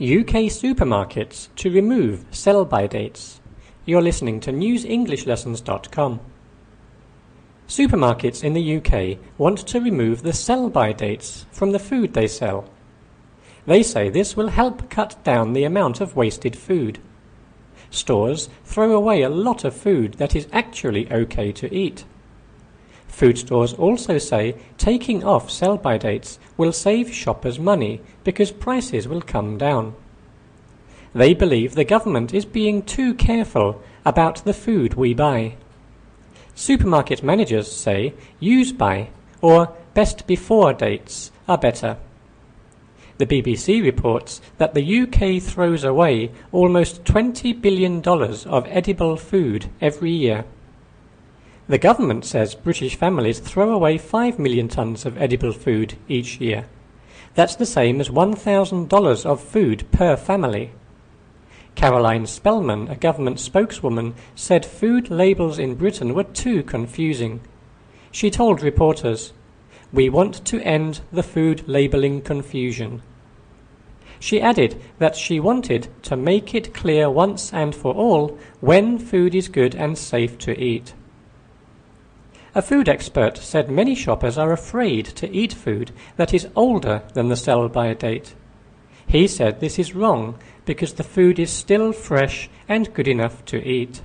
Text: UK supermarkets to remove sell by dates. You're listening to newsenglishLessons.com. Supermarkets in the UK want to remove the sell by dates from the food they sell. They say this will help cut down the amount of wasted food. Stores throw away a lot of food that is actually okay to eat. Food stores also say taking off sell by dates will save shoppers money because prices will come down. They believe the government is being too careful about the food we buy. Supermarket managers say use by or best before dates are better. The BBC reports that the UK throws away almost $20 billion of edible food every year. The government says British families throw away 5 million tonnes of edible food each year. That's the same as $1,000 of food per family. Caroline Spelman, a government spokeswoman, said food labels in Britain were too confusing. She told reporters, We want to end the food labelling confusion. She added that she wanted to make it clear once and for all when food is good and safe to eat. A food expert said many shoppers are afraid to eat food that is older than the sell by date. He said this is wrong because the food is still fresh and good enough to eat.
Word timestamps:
UK 0.00 0.48
supermarkets 0.48 1.48
to 1.56 1.70
remove 1.70 2.24
sell 2.30 2.64
by 2.64 2.86
dates. 2.86 3.38
You're 3.84 4.00
listening 4.00 4.40
to 4.40 4.50
newsenglishLessons.com. 4.50 6.20
Supermarkets 7.68 8.42
in 8.42 8.54
the 8.54 8.76
UK 8.78 9.18
want 9.36 9.58
to 9.58 9.78
remove 9.78 10.22
the 10.22 10.32
sell 10.32 10.70
by 10.70 10.92
dates 10.92 11.44
from 11.52 11.72
the 11.72 11.78
food 11.78 12.14
they 12.14 12.26
sell. 12.26 12.64
They 13.66 13.82
say 13.82 14.08
this 14.08 14.34
will 14.34 14.48
help 14.48 14.88
cut 14.88 15.22
down 15.22 15.52
the 15.52 15.64
amount 15.64 16.00
of 16.00 16.16
wasted 16.16 16.56
food. 16.56 16.98
Stores 17.90 18.48
throw 18.64 18.94
away 18.94 19.20
a 19.20 19.28
lot 19.28 19.64
of 19.64 19.76
food 19.76 20.14
that 20.14 20.34
is 20.34 20.48
actually 20.50 21.12
okay 21.12 21.52
to 21.52 21.70
eat. 21.74 22.06
Food 23.10 23.38
stores 23.38 23.74
also 23.74 24.16
say 24.16 24.54
taking 24.78 25.24
off 25.24 25.50
sell 25.50 25.76
by 25.76 25.98
dates 25.98 26.38
will 26.56 26.72
save 26.72 27.12
shoppers 27.12 27.58
money 27.58 28.00
because 28.24 28.50
prices 28.50 29.06
will 29.06 29.20
come 29.20 29.58
down. 29.58 29.94
They 31.12 31.34
believe 31.34 31.74
the 31.74 31.84
government 31.84 32.32
is 32.32 32.46
being 32.46 32.82
too 32.82 33.14
careful 33.14 33.82
about 34.06 34.44
the 34.44 34.54
food 34.54 34.94
we 34.94 35.12
buy. 35.12 35.56
Supermarket 36.54 37.22
managers 37.22 37.70
say 37.70 38.14
use 38.38 38.72
by 38.72 39.10
or 39.42 39.74
best 39.92 40.26
before 40.26 40.72
dates 40.72 41.30
are 41.46 41.58
better. 41.58 41.98
The 43.18 43.26
BBC 43.26 43.82
reports 43.82 44.40
that 44.56 44.72
the 44.72 45.00
UK 45.02 45.42
throws 45.42 45.84
away 45.84 46.30
almost 46.52 47.04
$20 47.04 47.60
billion 47.60 48.02
of 48.06 48.66
edible 48.68 49.16
food 49.16 49.68
every 49.80 50.12
year. 50.12 50.46
The 51.70 51.78
government 51.78 52.24
says 52.24 52.56
British 52.56 52.96
families 52.96 53.38
throw 53.38 53.70
away 53.70 53.96
5 53.96 54.40
million 54.40 54.66
tonnes 54.66 55.06
of 55.06 55.16
edible 55.16 55.52
food 55.52 55.94
each 56.08 56.40
year. 56.40 56.66
That's 57.36 57.54
the 57.54 57.64
same 57.64 58.00
as 58.00 58.08
$1,000 58.08 59.24
of 59.24 59.40
food 59.40 59.88
per 59.92 60.16
family. 60.16 60.72
Caroline 61.76 62.26
Spelman, 62.26 62.88
a 62.88 62.96
government 62.96 63.38
spokeswoman, 63.38 64.16
said 64.34 64.66
food 64.66 65.12
labels 65.12 65.60
in 65.60 65.76
Britain 65.76 66.12
were 66.12 66.24
too 66.24 66.64
confusing. 66.64 67.40
She 68.10 68.32
told 68.32 68.62
reporters, 68.62 69.32
We 69.92 70.08
want 70.08 70.44
to 70.46 70.60
end 70.62 71.02
the 71.12 71.22
food 71.22 71.68
labelling 71.68 72.22
confusion. 72.22 73.00
She 74.18 74.40
added 74.40 74.82
that 74.98 75.14
she 75.14 75.38
wanted 75.38 75.86
to 76.02 76.16
make 76.16 76.52
it 76.52 76.74
clear 76.74 77.08
once 77.08 77.52
and 77.52 77.76
for 77.76 77.94
all 77.94 78.36
when 78.58 78.98
food 78.98 79.36
is 79.36 79.46
good 79.46 79.76
and 79.76 79.96
safe 79.96 80.36
to 80.38 80.60
eat. 80.60 80.94
A 82.52 82.62
food 82.62 82.88
expert 82.88 83.36
said 83.36 83.70
many 83.70 83.94
shoppers 83.94 84.36
are 84.36 84.52
afraid 84.52 85.06
to 85.06 85.30
eat 85.30 85.52
food 85.52 85.92
that 86.16 86.34
is 86.34 86.48
older 86.56 87.02
than 87.14 87.28
the 87.28 87.36
sell 87.36 87.68
by 87.68 87.94
date. 87.94 88.34
He 89.06 89.28
said 89.28 89.60
this 89.60 89.78
is 89.78 89.94
wrong 89.94 90.36
because 90.64 90.94
the 90.94 91.04
food 91.04 91.38
is 91.38 91.50
still 91.50 91.92
fresh 91.92 92.50
and 92.68 92.92
good 92.92 93.06
enough 93.06 93.44
to 93.46 93.64
eat. 93.64 94.02